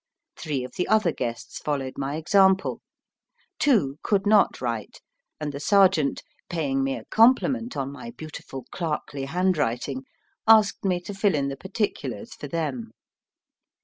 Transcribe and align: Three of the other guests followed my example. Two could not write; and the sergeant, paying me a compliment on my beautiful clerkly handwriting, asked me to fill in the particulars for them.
Three 0.35 0.63
of 0.63 0.71
the 0.77 0.87
other 0.87 1.11
guests 1.11 1.59
followed 1.59 1.93
my 1.95 2.15
example. 2.15 2.81
Two 3.59 3.99
could 4.01 4.25
not 4.25 4.59
write; 4.59 4.99
and 5.39 5.51
the 5.53 5.59
sergeant, 5.59 6.23
paying 6.49 6.83
me 6.83 6.95
a 6.97 7.05
compliment 7.05 7.77
on 7.77 7.91
my 7.91 8.09
beautiful 8.09 8.65
clerkly 8.71 9.25
handwriting, 9.25 10.05
asked 10.47 10.83
me 10.83 11.01
to 11.01 11.13
fill 11.13 11.35
in 11.35 11.49
the 11.49 11.55
particulars 11.55 12.33
for 12.33 12.47
them. 12.47 12.93